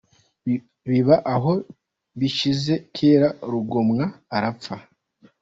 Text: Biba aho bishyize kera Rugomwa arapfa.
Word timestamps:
Biba 0.89 1.15
aho 1.33 1.51
bishyize 2.19 2.73
kera 2.95 3.29
Rugomwa 3.51 4.05
arapfa. 4.35 4.75